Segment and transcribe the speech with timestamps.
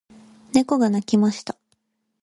[0.53, 1.59] 猫が鳴きました。